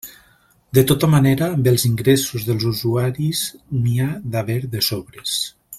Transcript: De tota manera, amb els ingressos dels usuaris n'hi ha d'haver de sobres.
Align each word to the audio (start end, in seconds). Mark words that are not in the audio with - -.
De 0.77 0.83
tota 0.91 1.09
manera, 1.15 1.49
amb 1.57 1.69
els 1.73 1.85
ingressos 1.89 2.47
dels 2.49 2.67
usuaris 2.73 3.45
n'hi 3.83 3.97
ha 4.07 4.13
d'haver 4.37 4.61
de 4.77 4.83
sobres. 4.93 5.37